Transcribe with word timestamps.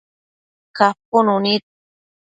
capunu 0.77 1.35
nid 1.43 1.63